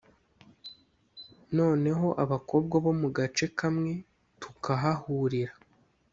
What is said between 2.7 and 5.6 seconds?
bo mu gace kamwe tukahahurira